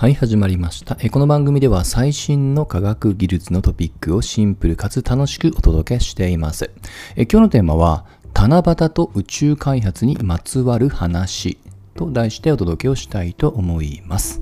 [0.00, 0.94] はい、始まりました。
[1.10, 6.70] この番組では最新の科学技術のトピックをシンプルかつ楽しくお届けしています。
[7.16, 11.58] 今日のテーマは、七夕と宇宙開発にまつわる話
[11.96, 14.40] と題してお届けをしたいと思います。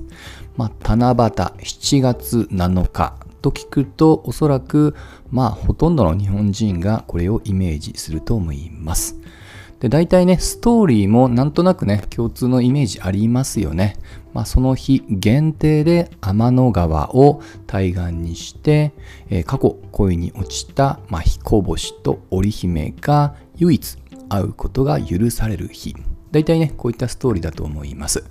[0.57, 4.95] まあ、七夕7月7日と聞くと、おそらく、
[5.31, 9.19] まあ、ほとんどの日本人がこれをイメージすると思います。
[9.79, 13.97] で、大体ね、ストーリーもなんとなくね、共通のイメージありますよね。
[14.33, 18.93] まあ、その日限定で天の川を対岸にして、
[19.29, 23.97] えー、過去恋に落ちた、まあ、彦星と織姫が唯一
[24.29, 25.95] 会うことが許される日。
[26.31, 28.23] 大体ね、こういったストーリーだと思います。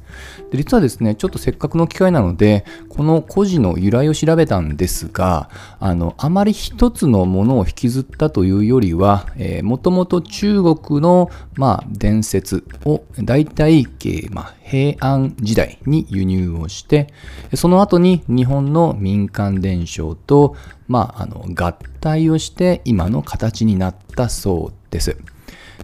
[0.50, 5.50] で実はですね、ちょっとせっかくの機会なので、この故事の由来を調べたんですが、
[5.80, 17.08] あの、あまり一つのものを引きずったというよりは、えー、もともと中国の、まあ、伝説を大体、えー、まあ、平安時代に輸入をして、
[17.54, 20.56] その後に日本の民間伝承と、
[20.88, 25.16] まあ、あの、合体をして今の形になったそうです。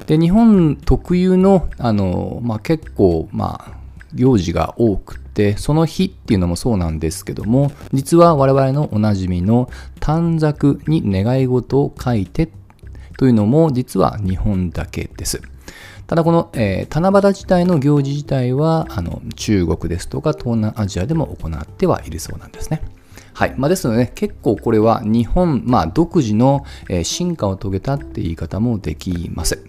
[0.07, 3.83] で日本特有のあの、まあ、結構、まあ、
[4.15, 12.51] 行事が多くてその日っていうのもそうなんですけども実は我々のおなじみの短冊に願い事を書いて
[13.17, 15.41] というのも実は日本だけです。
[16.07, 22.83] ただこの、えー、七夕自体の行事自体はあの中国ですとか東南アジアでも行ってはいるそうなんですね。
[23.33, 23.55] はい。
[23.57, 26.67] まあ、ですので、ね、結構これは日本、まあ、独自の
[27.03, 29.65] 進化を遂げたって言い方もできます。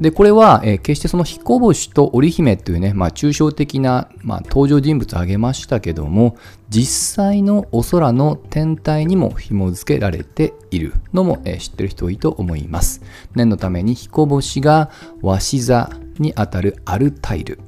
[0.00, 6.36] で、これは、えー、決してその彦星と織姫というね、まあ、抽象的な、まあ、登場人物を挙げましたけども、
[6.68, 13.02] 実際のお空の天体にも紐付けられているのも、えー、知ってる人多いと思います。
[13.34, 14.90] 念のために彦星が
[15.22, 17.60] 鷲座にあたるアルタイル、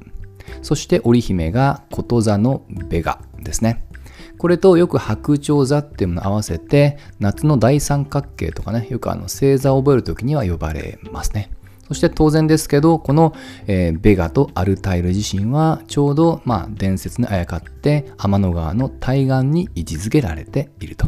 [0.62, 3.86] そして織姫がこと座のベガですね。
[4.38, 11.50] これとよく白鳥座っていうものを合わせて夏の大三角形とかねよくあの星座を覚えるときには呼ばれますね
[11.88, 13.34] そして当然ですけどこの、
[13.66, 21.06] えー、ベガとアルタイル自身はちょうど、まあ、伝説にあやかって天の川の対岸に位置づけられていると。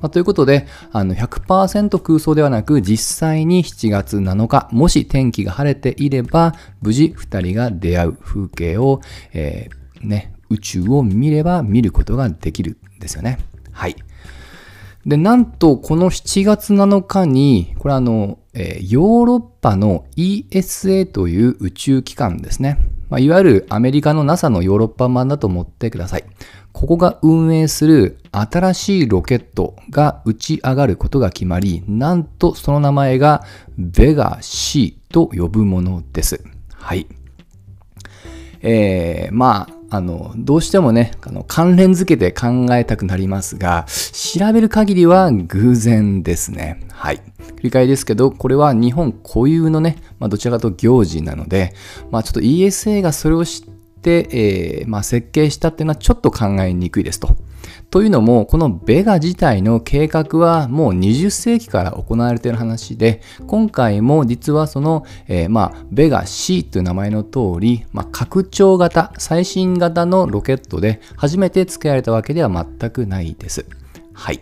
[0.00, 9.00] まあ、ということで、あの100%空想ではなく、実際に7月7日、もし天気が晴れていれば、無事2人が出会う風景を、
[9.34, 13.38] えー、ね、宇宙を見れば見ることができるんですよね。
[13.72, 13.96] はい。
[15.06, 22.78] で、なんとこの7月7日に、これあの、えー、ヨーロッパの ESA という宇宙機関ですね。
[23.08, 26.24] まあ、いわゆるアメリカの NASA のヨーロッパ版だと思ってください。
[26.72, 33.42] ここが運営する新しいロケットが打ち上がることが決まり、なんとその名前が
[33.76, 36.42] ベガ C と呼ぶものです。
[36.72, 37.06] はい。
[38.62, 46.80] えー、まあ、あの、どうしてもね、あの関連づけて考えたくなりますが、調べる限りは偶然ですね。
[46.92, 47.20] はい。
[47.56, 51.74] 繰り返ですけど、これは日本固有のね、まあ、どちらかと行事なので、
[52.10, 57.36] まあ、ちょっと ESA がそれを知って、えー、まあ、設計したっていうのはちょっと考えにくいですと。
[57.90, 73.66] というのも、このベガ自体の計画はもう20世紀から行われている話で、今回も実はその、えー、まあ、ベガ C という名前の通り、まあ、拡張型、最新型のロケットで初めて付けられたわけでは全くないです。
[74.12, 74.40] はい。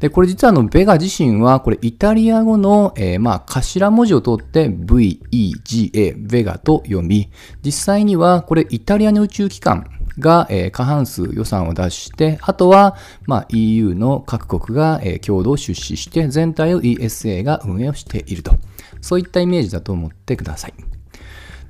[0.00, 7.30] で、これ実はあの、ベガ自身は、これイタリア語の、えー、まあ、頭文字を取って VEGA、ベガと読み、
[7.64, 9.86] 実際にはこれイタリアの宇宙機関、
[10.18, 12.96] が、えー、過半数予算を出して、あとは、
[13.26, 18.52] まあ、EU の各国が、えー、共同出資して、全体を ESA が運営をしていると。
[19.00, 20.95] そういったイメージだと思ってください。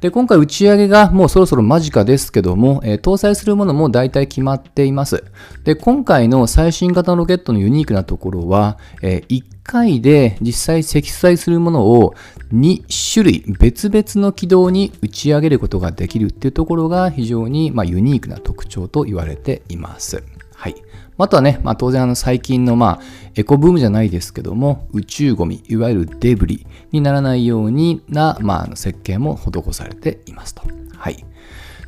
[0.01, 5.25] で、今回打ち上げがもうそろそろ間近ですけども、えー、搭載するものも大体決まっています。
[5.65, 12.15] で、今回の最新型のロケットのユニークなところは、えー、1回で実際積載するものを
[12.53, 20.22] 2種類別々の軌道に打ち上げることができるっていうところが非常にまユニークな特徴と言われています。
[20.66, 20.74] はい。
[21.16, 23.01] あとはね、まあ、当然あの最近のまあ
[23.36, 30.65] エコブームじゃないですけども宇宙ゴミいわゆるデブリにならないようにな、まあ、設計も施されていますと。
[30.97, 31.24] はい。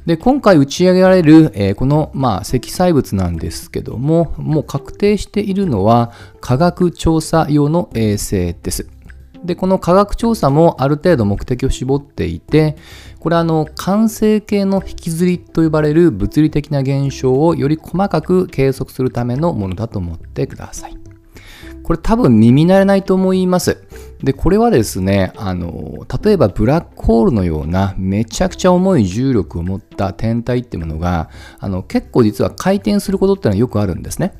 [0.07, 8.89] で、今回打ち上げられる、えー、この、まあ、積載物なんですけども、もう確定しているのは科学調査用の衛星です。
[9.45, 12.77] で、この科学調査もある程度目的を絞っていて、
[13.21, 20.97] これはあの、完成形の引きずりと呼ばれる物理的な現象をより細かく計測するためのものだと思ってください。
[21.89, 23.79] これ多分耳慣れないと思います。
[24.23, 34.35] で、これはですね、あの、例えばブラックホールのようなめちゃくちゃ重い重力を持った天体ってものが、あの、結構実は回転することってのはよくあるんですね。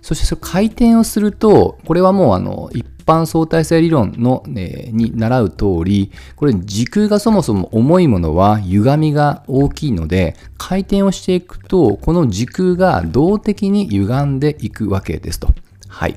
[0.00, 15.48] そしてその回転をすると、これはもうあの、一般相対性理論の、ね、に習う通り、これ時空がそもそも重いものは歪みが大きいので、回転をしていくと、この時空が動的に歪んでいくわけですと。
[15.88, 16.16] はい。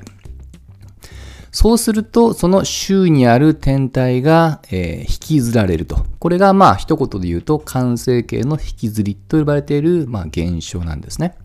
[1.51, 6.05] そうすると、その周囲にある天体が、えー、引きずられると。
[6.19, 11.35] これが、まあ、一言で言うと、完成形の引きずりと呼ばれている、まあ、現象なんですね。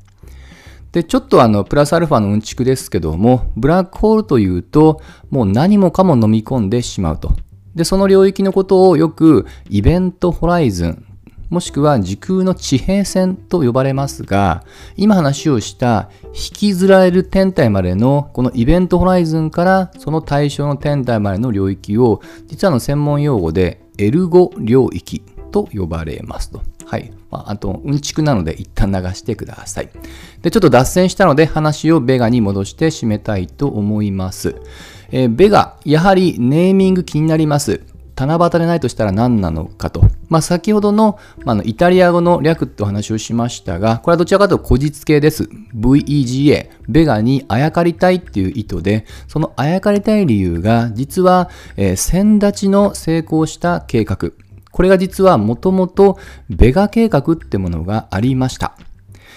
[0.94, 7.32] で、ちょっとあの、プラスアルファのうんちくですけども、ブラックホールというと、もう何もかも飲み込んでしまうと。
[7.74, 11.04] で、その領域のことをよく、イベントホライズン
[11.50, 14.64] もしくは時空の地平線と呼ばれますが、
[14.96, 26.73] 今話をした引きずられる天体までのこのイベントホライズンからその対象の天体までの領域を実はの専門用語でエルゴ領域と呼ばれますと。
[26.94, 27.12] はい。
[27.28, 29.90] まあ、あと、うんちくなので一旦流してください。
[30.42, 34.54] で、ちょっと脱線したので話をベガに戻して締めたいと思います。
[35.10, 37.80] えー、ベガ、やはりネーミング気になります。
[38.16, 40.04] 七夕でないとしたら何なのかと。
[40.28, 45.48] まあ、先ほどの,、まあ、のイタリア語の略ってお話をしましたが、これはどちらかというとこじつけです。
[45.76, 54.30] VEGA、ベガにあやかりたいっていう意図で、そのあやかりたい理由が、実は、えー、先立ちの成功した計画。
[54.74, 56.18] これが実はもともと
[56.50, 58.76] ベガ計画ってものがありました。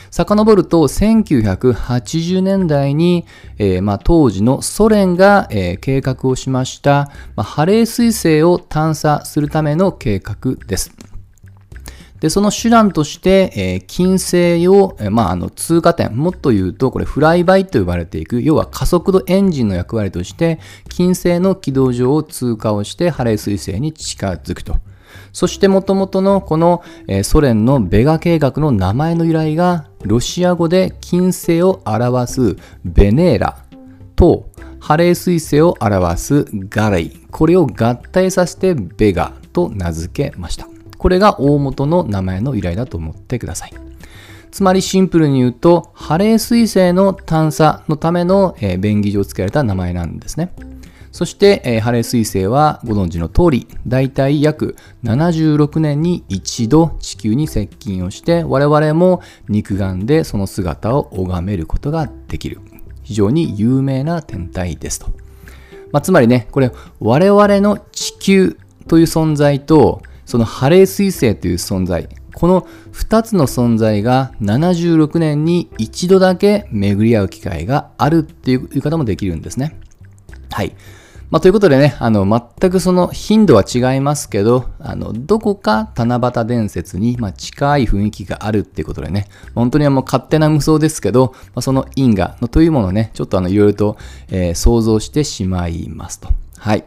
[0.09, 3.23] 遡ると1980年代に、
[3.59, 10.91] えー、まあ、当時のソ連が、えー、計画をしました、まあ、ハレー彗星を探査するための計画です。
[12.19, 20.57] で、その手段として、えー、金星を、えー、まあ、あの、通過点、もっと言うと、これ、フライバイと呼ばれていく、要は加速度エンジンの役割として、
[20.89, 24.77] 金星の軌道上を通過をして、ハレー彗星に近づくと。
[25.33, 32.55] そしてもともとのこの、え、ソ連のベガ計画の名前の由来が、ロシア語で金星を表す
[32.85, 33.57] ベネーラ
[34.15, 34.49] と
[34.79, 37.19] ハレー彗星を表すガレイ。
[37.31, 40.67] これを合体させてベガと名付けました。
[40.97, 43.73] これが大元の名前の由来だと思ってください。
[44.49, 50.51] つまりシンプルに言うと、ハレー彗星の探査のための、え、便宜上付けられた名前なんですね。
[51.11, 62.59] そして、えー、ハレー彗星はご存知の通り、だいたい約76年に一度地球に接近をして、我々も肉眼でその姿を拝めることができる。
[63.03, 65.07] 非常に有名な天体ですと。
[65.91, 68.57] まあ、つまりね、これ我々の地球
[68.87, 79.79] という存在と、そのハレー彗星という存在、この2つの存在が76年に一度だけ巡り合う機会があるっていう言い方もできるんですね。
[80.51, 80.75] はい。
[81.29, 93.97] まあ、ということでね、あの、全くその頻度は違いますけど、あの、どこか七夕伝説に、ま、近い雰囲気があるっていうことでね、本当にはもう勝手な無双ですけど、まあ、その因果のというものをね、ちょっとあの、いろいろと、
[94.29, 96.29] えー、想像してしまいますと。
[96.59, 96.85] はい。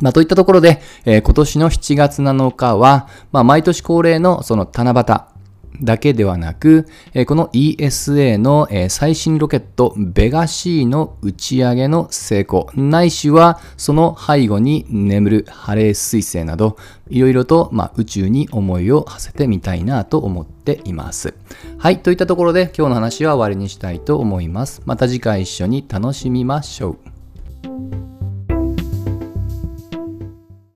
[0.00, 5.35] まあ、といったところで、えー、今年の7月7日は、まあ、毎年恒例のその七夕、
[5.82, 6.86] だけではなく、
[7.26, 16.76] この ESA の最新ロケットベガ C の打ち上げの成功、ないしはその背後に眠るハレー彗星など、
[17.08, 21.34] いろいろと、ま、宇宙に思いを馳せてみたいなと思っています。
[21.78, 24.82] はい、といったところで今日の話は終わりにしたいと思います。
[24.84, 28.15] また次回一緒に楽しみましょう。